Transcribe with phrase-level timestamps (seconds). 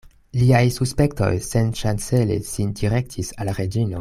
[0.37, 3.89] Liaj suspektoj senŝancele sin direktis al Reĝino.